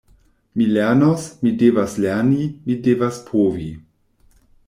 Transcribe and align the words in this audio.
Mi 0.61 0.65
lernos, 0.75 1.25
mi 1.43 1.51
devas 1.63 1.93
lerni, 2.07 2.47
mi 2.69 2.79
devas 2.87 3.23
povi! 3.31 3.69